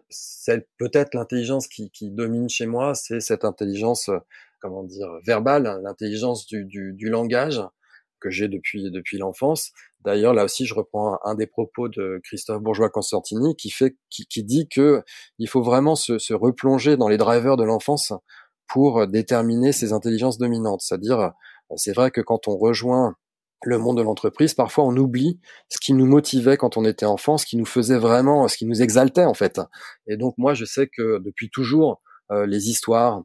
c'est 0.09 0.67
peut-être 0.77 1.15
l'intelligence 1.15 1.67
qui, 1.67 1.91
domine 2.11 2.47
chez 2.47 2.65
moi, 2.65 2.95
c'est 2.95 3.19
cette 3.19 3.43
intelligence, 3.43 4.09
comment 4.61 4.83
dire, 4.83 5.09
verbale, 5.25 5.81
l'intelligence 5.83 6.47
du, 6.47 7.09
langage 7.09 7.61
que 8.21 8.29
j'ai 8.29 8.47
depuis 8.47 8.89
depuis 8.89 9.17
l'enfance. 9.17 9.71
D'ailleurs, 10.01 10.33
là 10.33 10.45
aussi, 10.45 10.65
je 10.65 10.73
reprends 10.75 11.19
un, 11.25 11.35
des 11.35 11.47
propos 11.47 11.89
de 11.89 12.21
Christophe 12.23 12.61
Bourgeois-Constantini 12.61 13.55
qui 13.57 13.69
fait, 13.69 13.97
qui, 14.09 14.25
qui, 14.27 14.43
dit 14.43 14.69
que 14.69 15.03
il 15.39 15.49
faut 15.49 15.61
vraiment 15.61 15.95
se, 15.95 16.19
se 16.19 16.33
replonger 16.33 16.95
dans 16.95 17.09
les 17.09 17.17
drivers 17.17 17.57
de 17.57 17.65
l'enfance 17.65 18.13
pour 18.67 19.07
déterminer 19.07 19.73
ses 19.73 19.91
intelligences 19.91 20.37
dominantes, 20.37 20.81
c'est-à-dire 20.81 21.33
c'est 21.77 21.93
vrai 21.93 22.11
que 22.11 22.21
quand 22.21 22.47
on 22.47 22.57
rejoint 22.57 23.15
le 23.65 23.77
monde 23.77 23.97
de 23.97 24.01
l'entreprise, 24.03 24.53
parfois 24.53 24.85
on 24.85 24.95
oublie 24.97 25.39
ce 25.69 25.77
qui 25.79 25.93
nous 25.93 26.05
motivait 26.05 26.57
quand 26.57 26.77
on 26.77 26.85
était 26.85 27.05
enfant, 27.05 27.37
ce 27.37 27.45
qui 27.45 27.57
nous 27.57 27.65
faisait 27.65 27.97
vraiment, 27.97 28.47
ce 28.47 28.57
qui 28.57 28.65
nous 28.65 28.81
exaltait 28.81 29.25
en 29.25 29.33
fait. 29.33 29.59
Et 30.07 30.17
donc 30.17 30.35
moi 30.37 30.53
je 30.53 30.65
sais 30.65 30.87
que 30.87 31.19
depuis 31.19 31.49
toujours 31.49 32.01
euh, 32.31 32.45
les 32.45 32.69
histoires, 32.69 33.23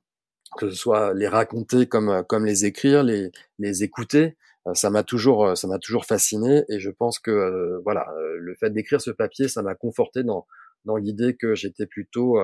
que 0.58 0.70
ce 0.70 0.76
soit 0.76 1.14
les 1.14 1.28
raconter 1.28 1.86
comme 1.86 2.24
comme 2.28 2.44
les 2.46 2.64
écrire, 2.64 3.02
les 3.02 3.30
les 3.58 3.82
écouter, 3.82 4.36
euh, 4.66 4.74
ça 4.74 4.90
m'a 4.90 5.02
toujours 5.02 5.56
ça 5.56 5.68
m'a 5.68 5.78
toujours 5.78 6.04
fasciné 6.04 6.64
et 6.68 6.80
je 6.80 6.90
pense 6.90 7.18
que 7.18 7.30
euh, 7.30 7.80
voilà 7.84 8.06
le 8.38 8.54
fait 8.54 8.70
d'écrire 8.70 9.00
ce 9.00 9.10
papier, 9.10 9.48
ça 9.48 9.62
m'a 9.62 9.74
conforté 9.74 10.22
dans 10.22 10.46
dans 10.84 10.96
l'idée 10.96 11.36
que 11.36 11.54
j'étais 11.54 11.86
plutôt 11.86 12.38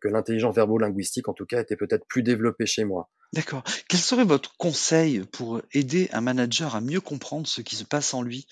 que 0.00 0.08
l'intelligence 0.08 0.54
verbo-linguistique 0.54 1.28
en 1.28 1.32
tout 1.32 1.46
cas 1.46 1.60
était 1.60 1.76
peut-être 1.76 2.06
plus 2.06 2.22
développée 2.22 2.66
chez 2.66 2.84
moi. 2.84 3.08
D'accord. 3.32 3.62
Quel 3.88 4.00
serait 4.00 4.24
votre 4.24 4.56
conseil 4.56 5.20
pour 5.20 5.62
aider 5.72 6.08
un 6.12 6.20
manager 6.20 6.74
à 6.74 6.80
mieux 6.80 7.00
comprendre 7.00 7.46
ce 7.46 7.60
qui 7.60 7.76
se 7.76 7.84
passe 7.84 8.12
en 8.14 8.22
lui? 8.22 8.46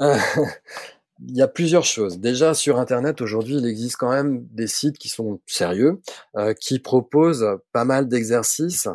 Euh, 0.00 0.18
Il 1.20 1.36
y 1.36 1.42
a 1.42 1.48
plusieurs 1.48 1.84
choses. 1.84 2.18
Déjà, 2.18 2.54
sur 2.54 2.78
Internet, 2.78 3.20
aujourd'hui, 3.20 3.56
il 3.56 3.66
existe 3.66 3.96
quand 3.96 4.10
même 4.10 4.46
des 4.50 4.66
sites 4.66 4.98
qui 4.98 5.08
sont 5.08 5.40
sérieux, 5.46 6.00
euh, 6.36 6.54
qui 6.54 6.80
proposent 6.80 7.46
pas 7.72 7.84
mal 7.84 8.08
d'exercices 8.08 8.88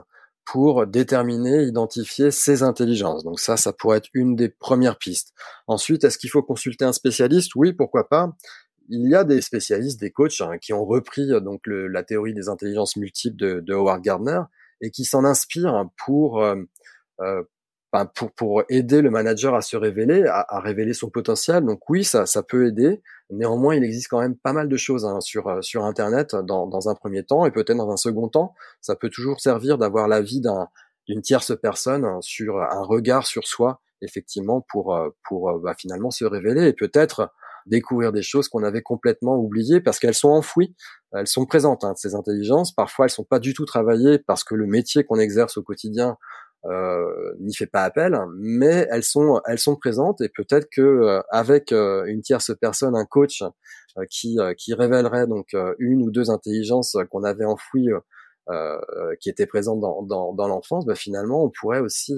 pour 0.46 0.86
déterminer, 0.86 1.64
identifier 1.64 2.32
ses 2.32 2.62
intelligences. 2.64 3.24
Donc 3.24 3.40
ça, 3.40 3.56
ça 3.56 3.72
pourrait 3.72 4.00
être 4.00 4.10
une 4.14 4.36
des 4.36 4.50
premières 4.50 4.98
pistes. 4.98 5.34
Ensuite, 5.68 6.04
est-ce 6.04 6.18
qu'il 6.18 6.30
faut 6.30 6.44
consulter 6.44 6.84
un 6.84 6.94
spécialiste? 6.94 7.56
Oui, 7.56 7.72
pourquoi 7.72 8.10
pas 8.10 8.32
il 8.90 9.10
y 9.10 9.16
a 9.16 9.24
des 9.24 9.42
spécialistes, 9.42 10.00
des 10.00 10.12
coachs 10.12 10.42
hein, 10.42 10.58
qui 10.58 10.74
ont 10.74 10.86
repris 10.86 11.32
euh, 11.32 11.40
donc 11.40 11.62
la 11.66 12.04
théorie 12.04 12.34
des 12.34 12.50
intelligences 12.50 12.96
multiples 12.96 13.38
de, 13.38 13.74
Howard 13.74 14.02
Gardner 14.02 14.42
et 14.82 14.92
qui 14.92 15.06
s'en 15.06 15.24
inspirent 15.24 15.86
pour, 15.98 16.44
euh, 16.44 16.56
euh 17.22 17.44
ben, 17.92 18.06
pour 18.06 18.32
pour 18.34 18.62
aider 18.70 19.02
le 19.02 19.10
manager 19.10 19.56
à 19.56 19.62
se 19.62 19.76
révéler, 19.76 20.24
à, 20.28 20.60
révéler 20.60 20.94
son 20.94 21.10
potentiel. 21.10 21.66
Donc 21.66 21.90
oui, 21.90 22.04
ça 22.04 22.28
ça 22.28 22.44
peut 22.44 22.68
aider. 22.68 23.02
Néanmoins, 23.32 23.74
il 23.76 23.84
existe 23.84 24.10
quand 24.10 24.22
même 24.22 24.36
pas 24.36 24.54
mal 24.54 24.70
de 24.70 24.78
choses 24.78 25.06
hein, 25.06 25.20
sur 25.22 25.48
euh, 25.48 25.62
sur 25.64 25.84
Internet 25.86 26.36
dans 26.36 26.68
dans 26.68 26.90
un 26.90 26.94
premier 26.94 27.24
temps 27.24 27.48
et 27.48 27.52
peut-être 27.52 27.78
dans 27.78 27.90
un 27.90 27.98
second 27.98 28.28
temps, 28.28 28.54
ça 28.82 28.96
peut 28.96 29.10
toujours 29.10 29.40
servir 29.42 29.80
d'avoir 29.80 30.08
l'avis 30.08 30.40
d'un 30.40 30.68
d'une 31.08 31.24
tierce 31.24 31.60
personne 31.60 32.06
hein, 32.06 32.20
sur 32.22 32.60
un 32.62 32.84
regard 32.84 33.26
sur 33.26 33.48
soi 33.48 33.82
effectivement 34.04 34.62
pour 34.70 34.96
pour 35.28 35.60
bah, 35.60 35.74
finalement 35.76 36.12
se 36.12 36.26
révéler 36.26 36.68
et 36.68 36.74
peut-être 36.74 37.32
découvrir 37.70 38.12
des 38.12 38.22
choses 38.22 38.50
qu'on 38.50 38.64
avait 38.64 38.82
complètement 38.82 39.38
oubliées 39.38 39.82
parce 39.82 40.00
qu'elles 40.00 40.14
sont 40.14 40.30
enfouies, 40.30 40.76
elles 41.14 41.28
sont 41.28 41.46
présentes, 41.46 41.84
hein, 41.84 41.94
ces 41.96 42.16
intelligences. 42.16 42.74
Parfois, 42.74 43.06
elles 43.06 43.12
sont 43.12 43.24
pas 43.24 43.40
du 43.40 43.54
tout 43.54 43.66
travaillées 43.66 44.20
parce 44.20 44.44
que 44.44 44.56
le 44.56 44.66
métier 44.66 45.04
qu'on 45.04 45.20
exerce 45.20 45.58
au 45.58 45.64
quotidien 45.64 46.18
euh, 46.66 47.34
n'y 47.40 47.56
fait 47.56 47.68
pas 47.68 47.86
appel, 47.86 48.20
mais 48.38 48.86
elles 48.92 49.04
sont 49.04 49.40
elles 49.46 49.60
sont 49.60 49.78
présentes 49.78 50.20
et 50.20 50.28
peut-être 50.28 50.68
que 50.70 50.82
euh, 50.82 51.22
avec 51.30 51.72
euh, 51.72 52.04
une 52.06 52.22
tierce 52.22 52.52
personne, 52.60 52.98
un 52.98 53.06
coach 53.06 53.44
qui 54.10 54.38
qui 54.58 54.74
révélerait 54.74 55.28
donc 55.28 55.56
une 55.78 56.02
ou 56.04 56.12
deux 56.12 56.30
intelligences 56.30 56.98
qu'on 57.10 57.24
avait 57.24 57.46
enfouies, 57.46 57.90
qui 59.20 59.30
étaient 59.30 59.46
présentes 59.46 59.80
dans 59.80 60.04
dans, 60.04 60.34
dans 60.34 60.48
l'enfance, 60.48 60.86
bah, 60.86 60.96
finalement 60.96 61.44
on 61.46 61.50
pourrait 61.50 61.80
aussi 61.80 62.14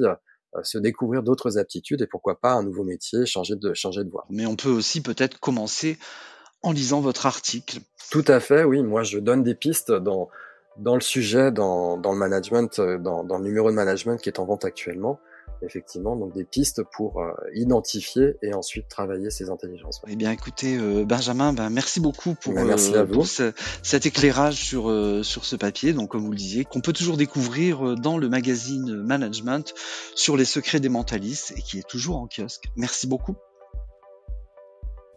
se 0.63 0.77
découvrir 0.77 1.23
d'autres 1.23 1.57
aptitudes 1.57 2.01
et 2.01 2.07
pourquoi 2.07 2.39
pas 2.39 2.53
un 2.53 2.63
nouveau 2.63 2.83
métier, 2.83 3.25
changer 3.25 3.55
de 3.55 3.73
changer 3.73 4.03
de 4.03 4.09
voie. 4.09 4.25
Mais 4.29 4.45
on 4.45 4.55
peut 4.55 4.69
aussi 4.69 5.01
peut-être 5.01 5.39
commencer 5.39 5.97
en 6.61 6.71
lisant 6.71 7.01
votre 7.01 7.25
article. 7.25 7.79
Tout 8.11 8.25
à 8.27 8.39
fait, 8.39 8.63
oui. 8.63 8.83
Moi, 8.83 9.03
je 9.03 9.19
donne 9.19 9.43
des 9.43 9.55
pistes 9.55 9.91
dans 9.91 10.29
dans 10.77 10.95
le 10.95 11.01
sujet, 11.01 11.51
dans, 11.51 11.97
dans 11.97 12.13
le 12.13 12.17
management, 12.17 12.79
euh, 12.79 12.97
dans, 12.97 13.23
dans, 13.23 13.37
le 13.37 13.43
numéro 13.43 13.69
de 13.69 13.75
management 13.75 14.17
qui 14.17 14.29
est 14.29 14.39
en 14.39 14.45
vente 14.45 14.65
actuellement, 14.65 15.19
effectivement, 15.61 16.15
donc 16.15 16.33
des 16.33 16.43
pistes 16.43 16.83
pour 16.83 17.21
euh, 17.21 17.31
identifier 17.53 18.35
et 18.41 18.53
ensuite 18.53 18.87
travailler 18.87 19.29
ces 19.29 19.49
intelligences. 19.49 20.01
Eh 20.07 20.15
bien, 20.15 20.31
écoutez, 20.31 20.77
euh, 20.77 21.05
Benjamin, 21.05 21.53
ben, 21.53 21.69
merci 21.69 21.99
beaucoup 21.99 22.35
pour, 22.35 22.53
ben, 22.53 22.65
merci 22.65 22.95
à 22.95 23.03
vous. 23.03 23.23
cet 23.25 24.05
éclairage 24.05 24.55
sur, 24.55 24.83
sur 25.23 25.45
ce 25.45 25.55
papier, 25.55 25.93
donc 25.93 26.09
comme 26.09 26.23
vous 26.23 26.31
le 26.31 26.37
disiez, 26.37 26.65
qu'on 26.65 26.81
peut 26.81 26.93
toujours 26.93 27.17
découvrir 27.17 27.95
dans 27.95 28.17
le 28.17 28.29
magazine 28.29 28.95
Management 28.95 29.73
sur 30.15 30.37
les 30.37 30.45
secrets 30.45 30.79
des 30.79 30.89
mentalistes 30.89 31.53
et 31.57 31.61
qui 31.61 31.79
est 31.79 31.87
toujours 31.87 32.17
en 32.17 32.27
kiosque. 32.27 32.65
Merci 32.75 33.07
beaucoup. 33.07 33.35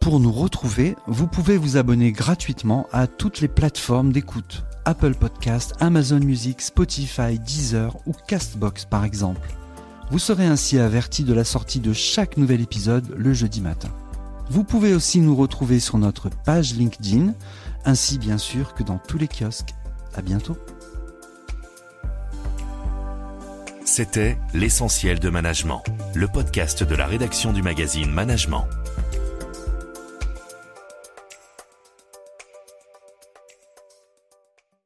Pour 0.05 0.19
nous 0.19 0.31
retrouver, 0.31 0.95
vous 1.07 1.25
pouvez 1.25 1.57
vous 1.57 1.77
abonner 1.77 2.11
gratuitement 2.11 2.87
à 2.91 3.07
toutes 3.07 3.41
les 3.41 3.47
plateformes 3.47 4.11
d'écoute 4.11 4.63
Apple 4.85 5.15
Podcast, 5.15 5.73
Amazon 5.79 6.19
Music, 6.19 6.61
Spotify, 6.61 7.39
Deezer 7.39 7.97
ou 8.05 8.13
Castbox 8.27 8.85
par 8.85 9.03
exemple. 9.03 9.64
Vous 10.11 10.19
serez 10.19 10.45
ainsi 10.45 10.77
averti 10.77 11.23
de 11.23 11.33
la 11.33 11.43
sortie 11.43 11.79
de 11.79 11.91
chaque 11.91 12.37
nouvel 12.37 12.61
épisode 12.61 13.13
le 13.17 13.33
jeudi 13.33 13.61
matin. 13.61 13.89
Vous 14.49 14.63
pouvez 14.63 14.93
aussi 14.93 15.19
nous 15.19 15.35
retrouver 15.35 15.79
sur 15.79 15.97
notre 15.97 16.29
page 16.29 16.75
LinkedIn, 16.75 17.33
ainsi 17.85 18.19
bien 18.19 18.37
sûr 18.37 18.75
que 18.75 18.83
dans 18.83 18.99
tous 18.99 19.17
les 19.17 19.27
kiosques. 19.27 19.73
À 20.15 20.21
bientôt. 20.21 20.57
C'était 23.83 24.37
L'essentiel 24.53 25.19
de 25.19 25.29
management, 25.29 25.81
le 26.13 26.27
podcast 26.27 26.83
de 26.83 26.95
la 26.95 27.05
rédaction 27.07 27.53
du 27.53 27.61
magazine 27.61 28.11
Management. 28.11 28.65